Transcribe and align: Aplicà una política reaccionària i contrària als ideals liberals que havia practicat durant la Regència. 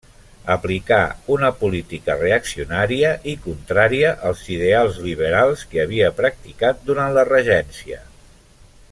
Aplicà 0.51 0.97
una 1.33 1.49
política 1.57 2.15
reaccionària 2.21 3.11
i 3.33 3.35
contrària 3.43 4.13
als 4.29 4.41
ideals 4.55 4.97
liberals 5.09 5.67
que 5.75 5.83
havia 5.85 6.09
practicat 6.23 6.81
durant 6.89 7.15
la 7.19 7.27
Regència. 7.31 8.01